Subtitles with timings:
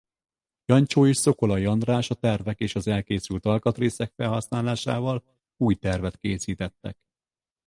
[0.65, 5.23] Jancsó és Szokolay András a tervek és az elkészült alkatrészek felhasználásával
[5.57, 6.97] új tervet készítettek.